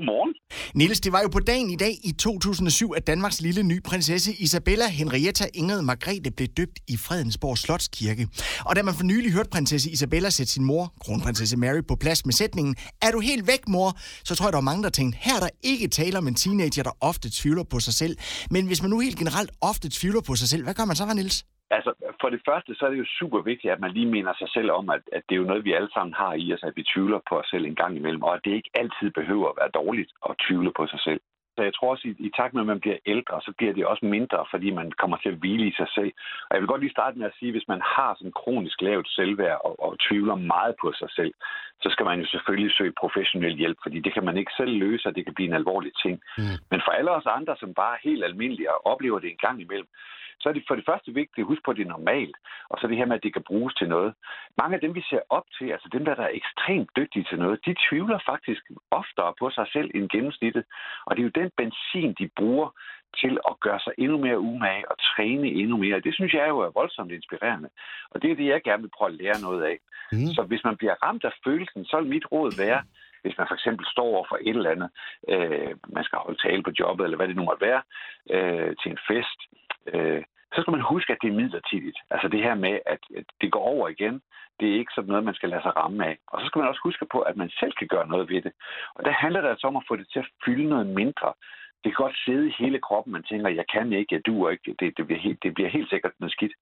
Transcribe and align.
Godmorgen. 0.00 0.34
Niels, 0.74 1.00
det 1.00 1.12
var 1.12 1.20
jo 1.22 1.28
på 1.28 1.40
dagen 1.40 1.70
i 1.70 1.76
dag 1.76 1.92
i 2.04 2.12
2007, 2.12 2.92
at 2.96 3.06
Danmarks 3.06 3.40
lille 3.40 3.62
ny 3.62 3.82
prinsesse 3.82 4.32
Isabella 4.32 4.88
Henrietta 4.88 5.44
Ingrid 5.54 5.82
Margrethe 5.82 6.30
blev 6.30 6.48
døbt 6.48 6.78
i 6.88 6.96
Fredensborg 6.96 7.58
Slotskirke. 7.58 8.28
Og 8.68 8.76
da 8.76 8.82
man 8.82 8.94
for 8.94 9.04
nylig 9.04 9.32
hørte 9.32 9.50
prinsesse 9.50 9.90
Isabella 9.90 10.30
sætte 10.30 10.52
sin 10.52 10.64
mor, 10.64 10.92
kronprinsesse 11.04 11.56
Mary, 11.56 11.82
på 11.88 11.96
plads 11.96 12.26
med 12.26 12.32
sætningen, 12.32 12.76
er 13.02 13.10
du 13.10 13.20
helt 13.20 13.46
væk, 13.46 13.68
mor? 13.68 13.88
Så 14.24 14.34
tror 14.34 14.46
jeg, 14.46 14.52
der 14.52 14.56
var 14.56 14.70
mange, 14.70 14.82
der 14.82 14.90
tænkte, 14.90 15.18
her 15.22 15.36
er 15.36 15.40
der 15.40 15.48
ikke 15.62 15.88
tale 15.88 16.18
om 16.18 16.28
en 16.28 16.34
teenager, 16.34 16.82
der 16.82 16.94
ofte 17.00 17.28
tvivler 17.32 17.64
på 17.64 17.80
sig 17.80 17.94
selv. 17.94 18.16
Men 18.50 18.66
hvis 18.66 18.82
man 18.82 18.90
nu 18.90 19.00
helt 19.00 19.18
generelt 19.18 19.50
ofte 19.60 19.88
tvivler 19.92 20.20
på 20.20 20.34
sig 20.40 20.48
selv, 20.48 20.62
hvad 20.64 20.74
gør 20.74 20.84
man 20.84 20.96
så, 20.96 21.14
Niels? 21.14 21.44
Altså, 21.76 21.90
for 22.20 22.28
det 22.30 22.42
første, 22.48 22.74
så 22.74 22.86
er 22.86 22.90
det 22.90 22.98
jo 22.98 23.14
super 23.18 23.40
vigtigt, 23.50 23.72
at 23.72 23.80
man 23.80 23.92
lige 23.92 24.12
mener 24.16 24.32
sig 24.38 24.48
selv 24.56 24.70
om, 24.70 24.90
at, 24.90 25.02
at 25.12 25.22
det 25.28 25.34
er 25.34 25.40
jo 25.42 25.50
noget, 25.50 25.64
vi 25.64 25.72
alle 25.72 25.92
sammen 25.92 26.14
har 26.14 26.34
i 26.34 26.52
os, 26.54 26.62
at 26.62 26.76
vi 26.76 26.82
tvivler 26.82 27.20
på 27.28 27.34
os 27.40 27.46
selv 27.46 27.64
en 27.64 27.80
gang 27.82 27.96
imellem, 27.96 28.22
og 28.22 28.34
at 28.34 28.44
det 28.44 28.52
ikke 28.52 28.70
altid 28.74 29.10
behøver 29.10 29.48
at 29.48 29.58
være 29.60 29.76
dårligt 29.82 30.12
at 30.28 30.34
tvivle 30.46 30.72
på 30.76 30.86
sig 30.86 31.00
selv. 31.00 31.20
Så 31.56 31.64
jeg 31.64 31.74
tror 31.74 31.90
også, 31.90 32.08
i, 32.08 32.12
i 32.26 32.30
takt 32.36 32.54
med, 32.54 32.62
at 32.62 32.72
man 32.74 32.80
bliver 32.80 32.98
ældre, 33.06 33.40
så 33.46 33.52
bliver 33.58 33.72
det 33.72 33.86
også 33.86 34.04
mindre, 34.06 34.44
fordi 34.50 34.70
man 34.70 34.92
kommer 35.00 35.16
til 35.16 35.28
at 35.28 35.40
hvile 35.40 35.66
i 35.66 35.74
sig 35.80 35.88
selv. 35.96 36.12
Og 36.48 36.52
jeg 36.52 36.60
vil 36.60 36.72
godt 36.72 36.80
lige 36.82 36.96
starte 36.98 37.18
med 37.18 37.26
at 37.26 37.36
sige, 37.38 37.48
at 37.48 37.54
hvis 37.54 37.68
man 37.68 37.82
har 37.96 38.14
sådan 38.14 38.38
kronisk 38.42 38.82
lavt 38.82 39.08
selvværd 39.08 39.60
og, 39.64 39.74
og 39.86 39.96
tvivler 40.08 40.34
meget 40.34 40.74
på 40.82 40.92
sig 41.00 41.10
selv, 41.10 41.32
så 41.82 41.88
skal 41.90 42.06
man 42.06 42.20
jo 42.20 42.26
selvfølgelig 42.26 42.72
søge 42.72 43.00
professionel 43.02 43.54
hjælp, 43.56 43.78
fordi 43.82 43.98
det 44.00 44.12
kan 44.14 44.24
man 44.24 44.36
ikke 44.36 44.52
selv 44.56 44.72
løse, 44.84 45.08
og 45.08 45.14
det 45.16 45.24
kan 45.24 45.34
blive 45.34 45.48
en 45.48 45.60
alvorlig 45.60 45.92
ting. 46.02 46.20
Mm. 46.38 46.56
Men 46.70 46.80
for 46.84 46.92
alle 46.92 47.10
os 47.10 47.26
andre, 47.26 47.56
som 47.56 47.74
bare 47.74 47.94
er 47.94 48.06
helt 48.08 48.24
almindelige 48.24 48.70
og 48.74 48.86
oplever 48.86 49.18
det 49.18 49.30
en 49.30 49.44
gang 49.46 49.60
imellem, 49.60 49.88
så 50.40 50.48
er 50.48 50.52
det 50.52 50.64
for 50.68 50.74
det 50.74 50.88
første 50.90 51.14
vigtigt 51.20 51.44
at 51.44 51.50
huske 51.50 51.62
på, 51.64 51.70
at 51.70 51.76
det 51.76 51.84
er 51.84 51.96
normalt, 51.96 52.36
og 52.70 52.78
så 52.78 52.86
det 52.86 52.96
her 52.96 53.06
med, 53.06 53.16
at 53.16 53.22
det 53.22 53.32
kan 53.32 53.48
bruges 53.50 53.74
til 53.74 53.88
noget. 53.88 54.14
Mange 54.60 54.74
af 54.74 54.80
dem, 54.80 54.94
vi 54.94 55.02
ser 55.10 55.20
op 55.28 55.46
til, 55.58 55.66
altså 55.70 55.88
dem, 55.92 56.04
der 56.04 56.14
er 56.14 56.38
ekstremt 56.40 56.90
dygtige 56.96 57.26
til 57.28 57.38
noget, 57.38 57.66
de 57.66 57.74
tvivler 57.88 58.18
faktisk 58.26 58.62
oftere 58.90 59.32
på 59.38 59.50
sig 59.50 59.66
selv 59.72 59.90
end 59.94 60.08
gennemsnittet. 60.08 60.64
Og 61.06 61.16
det 61.16 61.20
er 61.22 61.28
jo 61.28 61.40
den 61.42 61.50
benzin, 61.56 62.14
de 62.20 62.28
bruger 62.36 62.70
til 63.20 63.38
at 63.50 63.60
gøre 63.60 63.80
sig 63.80 63.92
endnu 63.98 64.18
mere 64.18 64.38
umage 64.38 64.90
og 64.90 64.96
træne 64.98 65.48
endnu 65.48 65.76
mere. 65.76 66.00
Det 66.00 66.14
synes 66.14 66.32
jeg 66.34 66.48
jo 66.48 66.58
er 66.58 66.70
voldsomt 66.70 67.12
inspirerende. 67.12 67.68
Og 68.10 68.22
det 68.22 68.30
er 68.30 68.36
det, 68.36 68.46
jeg 68.46 68.62
gerne 68.62 68.82
vil 68.82 68.96
prøve 68.96 69.10
at 69.10 69.18
lære 69.22 69.40
noget 69.40 69.62
af. 69.62 69.78
Mm. 70.12 70.26
Så 70.36 70.42
hvis 70.42 70.64
man 70.64 70.76
bliver 70.76 70.94
ramt 71.04 71.24
af 71.24 71.32
følelsen, 71.44 71.84
så 71.84 72.00
vil 72.00 72.10
mit 72.10 72.32
råd 72.32 72.52
være, 72.58 72.82
hvis 73.22 73.38
man 73.38 73.46
for 73.48 73.54
eksempel 73.54 73.86
står 73.86 74.02
over 74.02 74.24
for 74.28 74.38
et 74.40 74.56
eller 74.56 74.70
andet, 74.70 74.90
øh, 75.28 75.74
man 75.96 76.04
skal 76.04 76.18
holde 76.18 76.42
tale 76.46 76.62
på 76.62 76.72
jobbet, 76.80 77.04
eller 77.04 77.16
hvad 77.16 77.28
det 77.28 77.36
nu 77.36 77.44
måtte 77.44 77.66
være, 77.66 77.82
øh, 78.34 78.76
til 78.80 78.90
en 78.90 78.98
fest, 79.08 79.40
øh, 79.94 80.22
så 80.54 80.60
skal 80.60 80.70
man 80.70 80.90
huske, 80.92 81.12
at 81.12 81.18
det 81.22 81.28
er 81.28 81.40
midlertidigt. 81.40 81.98
Altså 82.10 82.28
det 82.28 82.42
her 82.42 82.54
med, 82.54 82.78
at 82.86 82.98
det 83.40 83.52
går 83.52 83.60
over 83.60 83.88
igen, 83.88 84.22
det 84.60 84.68
er 84.68 84.78
ikke 84.78 84.92
sådan 84.94 85.08
noget, 85.08 85.24
man 85.24 85.34
skal 85.34 85.48
lade 85.48 85.62
sig 85.62 85.76
ramme 85.76 86.06
af. 86.06 86.18
Og 86.26 86.40
så 86.40 86.46
skal 86.46 86.58
man 86.58 86.68
også 86.68 86.80
huske 86.84 87.06
på, 87.12 87.20
at 87.20 87.36
man 87.36 87.50
selv 87.50 87.72
kan 87.72 87.88
gøre 87.88 88.08
noget 88.08 88.28
ved 88.28 88.42
det. 88.42 88.52
Og 88.94 89.04
der 89.04 89.10
handler 89.12 89.40
det 89.40 89.48
altså 89.48 89.66
om 89.66 89.76
at 89.76 89.88
få 89.88 89.96
det 89.96 90.08
til 90.12 90.18
at 90.18 90.30
fylde 90.44 90.68
noget 90.68 90.86
mindre. 90.86 91.32
Det 91.84 91.88
kan 91.92 92.04
godt 92.04 92.16
sidde 92.24 92.48
i 92.48 92.54
hele 92.58 92.78
kroppen, 92.80 93.12
man 93.12 93.22
tænker, 93.22 93.48
jeg 93.48 93.64
kan 93.72 93.92
ikke, 93.92 94.14
jeg 94.14 94.26
duer 94.26 94.50
ikke, 94.50 94.74
det, 94.80 94.96
det, 94.96 95.06
bliver, 95.06 95.20
helt, 95.20 95.42
det 95.42 95.54
bliver 95.54 95.70
helt 95.70 95.90
sikkert 95.90 96.12
noget 96.18 96.32
skidt. 96.32 96.52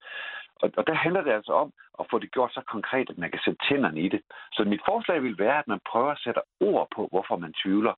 Og, 0.55 0.71
og 0.77 0.87
der 0.87 0.93
handler 0.93 1.21
det 1.21 1.31
altså 1.31 1.51
om 1.51 1.73
at 1.99 2.05
få 2.11 2.19
det 2.19 2.31
gjort 2.31 2.53
så 2.53 2.61
konkret, 2.61 3.09
at 3.09 3.17
man 3.17 3.31
kan 3.31 3.39
sætte 3.45 3.59
tænderne 3.69 4.01
i 4.01 4.09
det. 4.09 4.21
Så 4.53 4.63
mit 4.63 4.81
forslag 4.85 5.23
vil 5.23 5.39
være, 5.39 5.59
at 5.59 5.67
man 5.67 5.79
prøver 5.91 6.11
at 6.11 6.19
sætte 6.19 6.41
ord 6.59 6.87
på, 6.95 7.07
hvorfor 7.11 7.37
man 7.37 7.53
tvivler, 7.63 7.93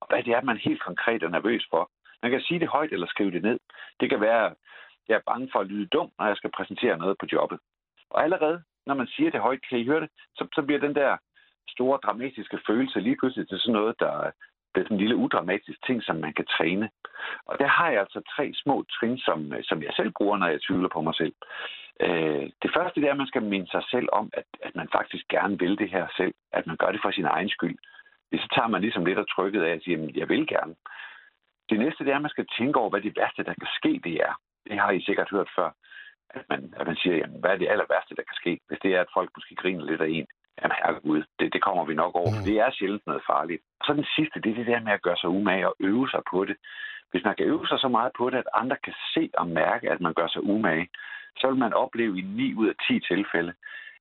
og 0.00 0.06
hvad 0.08 0.22
det 0.22 0.32
er, 0.32 0.42
man 0.42 0.56
helt 0.56 0.82
konkret 0.82 1.22
er 1.22 1.28
nervøs 1.28 1.66
for. 1.70 1.90
Man 2.22 2.30
kan 2.30 2.40
sige 2.40 2.60
det 2.60 2.68
højt 2.68 2.92
eller 2.92 3.06
skrive 3.06 3.30
det 3.30 3.42
ned. 3.42 3.58
Det 4.00 4.10
kan 4.10 4.20
være, 4.20 4.54
jeg 5.08 5.14
er 5.16 5.30
bange 5.30 5.48
for 5.52 5.60
at 5.60 5.66
lyde 5.66 5.86
dum, 5.86 6.10
når 6.18 6.26
jeg 6.26 6.36
skal 6.36 6.50
præsentere 6.50 6.98
noget 6.98 7.16
på 7.20 7.26
jobbet. 7.32 7.58
Og 8.10 8.22
allerede, 8.24 8.62
når 8.86 8.94
man 8.94 9.06
siger 9.06 9.30
det 9.30 9.40
højt, 9.40 9.68
kan 9.68 9.78
I 9.78 9.84
høre 9.84 10.00
det, 10.00 10.10
så, 10.34 10.46
så 10.54 10.62
bliver 10.62 10.80
den 10.80 10.94
der 10.94 11.16
store 11.68 11.98
dramatiske 12.04 12.58
følelse 12.66 13.00
lige 13.00 13.16
pludselig 13.16 13.48
til 13.48 13.58
sådan 13.58 13.72
noget, 13.72 13.94
der, 14.00 14.30
det 14.74 14.80
er 14.80 14.84
sådan 14.84 14.96
en 14.96 15.00
lille 15.04 15.16
udramatisk 15.16 15.86
ting, 15.86 16.02
som 16.02 16.16
man 16.16 16.32
kan 16.32 16.46
træne. 16.46 16.90
Og 17.46 17.58
der 17.58 17.66
har 17.66 17.90
jeg 17.90 18.00
altså 18.00 18.20
tre 18.36 18.52
små 18.54 18.84
trin, 18.96 19.18
som, 19.18 19.52
som 19.62 19.82
jeg 19.82 19.92
selv 19.96 20.12
bruger, 20.18 20.36
når 20.36 20.46
jeg 20.46 20.60
tvivler 20.62 20.88
på 20.88 21.00
mig 21.00 21.14
selv. 21.14 21.34
Øh, 22.00 22.50
det 22.62 22.70
første 22.76 23.00
det 23.00 23.06
er, 23.06 23.10
at 23.10 23.22
man 23.22 23.32
skal 23.32 23.42
minde 23.42 23.70
sig 23.70 23.82
selv 23.90 24.08
om, 24.12 24.30
at, 24.32 24.44
at 24.62 24.74
man 24.74 24.88
faktisk 24.92 25.24
gerne 25.28 25.58
vil 25.58 25.78
det 25.78 25.90
her 25.90 26.06
selv. 26.16 26.34
At 26.52 26.66
man 26.66 26.76
gør 26.76 26.92
det 26.92 27.00
for 27.02 27.10
sin 27.10 27.24
egen 27.24 27.48
skyld. 27.48 27.78
Så 28.32 28.48
tager 28.54 28.68
man 28.68 28.80
ligesom 28.80 29.04
lidt 29.04 29.18
af 29.18 29.24
trykket 29.26 29.62
af 29.62 29.72
at 29.74 29.82
sige, 29.82 29.96
at 29.96 30.16
jeg 30.16 30.28
vil 30.28 30.46
gerne. 30.46 30.74
Det 31.70 31.78
næste 31.78 32.04
det 32.04 32.10
er, 32.10 32.16
at 32.16 32.22
man 32.22 32.36
skal 32.36 32.46
tænke 32.58 32.78
over, 32.78 32.90
hvad 32.90 33.00
det 33.00 33.16
værste, 33.16 33.44
der 33.44 33.54
kan 33.54 33.68
ske, 33.78 34.00
det 34.04 34.14
er. 34.14 34.34
Det 34.72 34.80
har 34.80 34.90
I 34.90 35.06
sikkert 35.08 35.30
hørt 35.30 35.50
før. 35.56 35.70
At 36.36 36.44
man, 36.50 36.60
at 36.80 36.86
man 36.86 36.96
siger, 36.96 37.16
jamen, 37.16 37.40
hvad 37.40 37.50
er 37.50 37.60
det 37.60 37.68
aller 37.72 37.88
værste, 37.92 38.16
der 38.18 38.28
kan 38.28 38.38
ske? 38.42 38.52
Hvis 38.68 38.82
det 38.82 38.90
er, 38.94 39.00
at 39.00 39.14
folk 39.16 39.30
måske 39.36 39.54
griner 39.54 39.84
lidt 39.84 40.00
af 40.06 40.10
en. 40.16 40.26
Jamen 40.58 40.76
herregud, 40.80 41.22
det, 41.38 41.52
det 41.54 41.62
kommer 41.66 41.84
vi 41.84 41.94
nok 41.94 42.14
over, 42.20 42.30
for 42.32 42.42
mm. 42.42 42.48
det 42.48 42.56
er 42.64 42.70
sjældent 42.70 43.06
noget 43.06 43.22
farligt. 43.32 43.62
Og 43.78 43.82
så 43.86 43.92
den 44.00 44.08
sidste, 44.16 44.40
det 44.40 44.50
er 44.50 44.58
det 44.60 44.66
der 44.66 44.80
med 44.86 44.92
at 44.92 45.02
gøre 45.06 45.20
sig 45.20 45.30
umage 45.38 45.68
og 45.68 45.74
øve 45.80 46.08
sig 46.14 46.22
på 46.30 46.44
det. 46.44 46.56
Hvis 47.10 47.24
man 47.24 47.34
kan 47.36 47.46
øve 47.46 47.66
sig 47.66 47.78
så 47.78 47.88
meget 47.88 48.12
på 48.18 48.30
det, 48.30 48.38
at 48.38 48.54
andre 48.62 48.76
kan 48.84 48.94
se 49.14 49.30
og 49.40 49.46
mærke, 49.48 49.90
at 49.90 50.00
man 50.00 50.14
gør 50.14 50.28
sig 50.34 50.42
umage, 50.54 50.88
så 51.38 51.44
vil 51.50 51.58
man 51.64 51.72
opleve 51.72 52.18
i 52.18 52.22
9 52.22 52.54
ud 52.54 52.68
af 52.68 52.74
10 52.88 53.00
tilfælde, 53.00 53.52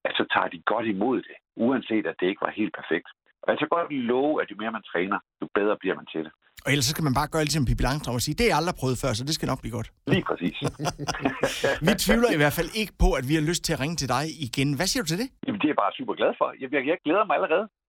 at 0.08 0.14
så 0.20 0.26
tager 0.34 0.48
de 0.48 0.62
godt 0.72 0.86
imod 0.86 1.18
det, 1.18 1.38
uanset 1.56 2.06
at 2.08 2.16
det 2.20 2.28
ikke 2.28 2.46
var 2.46 2.60
helt 2.60 2.76
perfekt. 2.80 3.10
Og 3.44 3.48
jeg 3.52 3.60
kan 3.60 3.68
godt 3.68 3.94
love, 3.94 4.42
at 4.42 4.52
jo 4.52 4.56
mere 4.60 4.72
man 4.72 4.90
træner, 4.92 5.20
jo 5.42 5.48
bedre 5.54 5.78
bliver 5.78 5.96
man 5.96 6.06
til 6.06 6.24
det. 6.26 6.32
Og 6.66 6.68
ellers 6.72 6.86
så 6.86 6.92
skal 6.96 7.04
man 7.10 7.16
bare 7.20 7.30
gøre 7.34 7.44
ligesom 7.48 7.66
Pippi 7.70 7.84
Langstrøm 7.88 8.16
og 8.20 8.24
sige, 8.28 8.36
det 8.42 8.48
er 8.52 8.56
aldrig 8.60 8.76
prøvet 8.82 8.98
før, 9.04 9.12
så 9.20 9.24
det 9.30 9.34
skal 9.38 9.48
nok 9.52 9.60
blive 9.64 9.74
godt. 9.78 9.88
Lige 10.14 10.26
præcis. 10.30 10.58
vi 11.88 11.92
tvivler 12.06 12.30
i 12.38 12.40
hvert 12.42 12.56
fald 12.60 12.70
ikke 12.82 12.94
på, 13.04 13.10
at 13.20 13.24
vi 13.30 13.34
har 13.40 13.46
lyst 13.52 13.62
til 13.68 13.74
at 13.76 13.80
ringe 13.84 13.96
til 14.02 14.08
dig 14.16 14.24
igen. 14.48 14.70
Hvad 14.78 14.88
siger 14.92 15.02
du 15.04 15.08
til 15.14 15.20
det? 15.24 15.28
Jamen, 15.46 15.60
det 15.62 15.66
er 15.68 15.74
jeg 15.74 15.82
bare 15.86 15.94
super 16.00 16.14
glad 16.20 16.32
for. 16.40 16.48
Jeg, 16.62 16.68
jeg, 16.76 16.82
jeg 16.92 16.98
glæder 17.06 17.26
mig 17.30 17.36
allerede. 17.40 17.66